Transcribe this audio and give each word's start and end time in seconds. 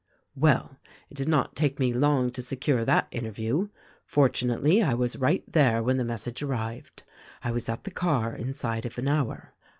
"Well, 0.33 0.79
it 1.11 1.13
did 1.13 1.27
not 1.29 1.55
take 1.55 1.77
me 1.79 1.93
long 1.93 2.31
to 2.31 2.41
secure 2.41 2.83
that 2.83 3.07
interview. 3.11 3.67
Fortunately 4.03 4.81
I 4.81 4.95
was 4.95 5.15
right 5.15 5.43
there 5.51 5.83
when 5.83 5.97
the 5.97 6.03
message 6.03 6.41
arrived. 6.41 7.03
I 7.43 7.51
was 7.51 7.69
at 7.69 7.83
the 7.83 7.91
car 7.91 8.33
inside 8.35 8.87
of 8.87 8.97
an 8.97 9.07
hour. 9.07 9.53